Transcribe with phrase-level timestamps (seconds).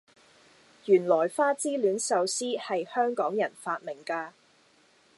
[0.85, 4.33] 原來花之戀壽司係香港人發明架